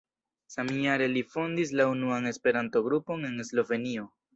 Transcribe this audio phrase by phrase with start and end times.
[0.53, 4.15] Samjare li fondis la unuan Esperanto-grupon en Slovenio.